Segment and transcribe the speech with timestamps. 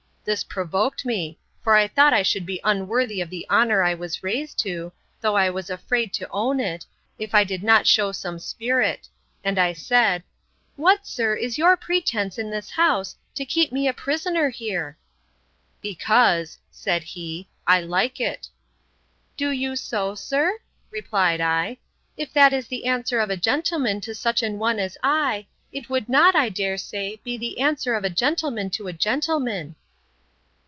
[0.23, 4.21] This provoked me; for I thought I should be unworthy of the honour I was
[4.21, 6.85] raised to, though I was afraid to own it,
[7.17, 9.09] if I did not shew some spirit;
[9.43, 10.21] and I said,
[10.75, 14.95] What, sir, is your pretence in this house, to keep me a prisoner here?
[15.81, 20.59] Because, said he—I like it.—Do you so, sir?
[20.91, 21.79] replied I:
[22.15, 25.89] if that is the answer of a gentleman to such an one as I, it
[25.89, 29.77] would not, I dare say, be the answer of a gentleman to a gentleman.